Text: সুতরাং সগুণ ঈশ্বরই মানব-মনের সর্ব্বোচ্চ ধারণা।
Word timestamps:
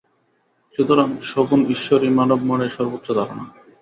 সুতরাং 0.75 1.09
সগুণ 1.21 1.61
ঈশ্বরই 1.65 2.11
মানব-মনের 2.19 2.71
সর্ব্বোচ্চ 2.71 3.07
ধারণা। 3.11 3.45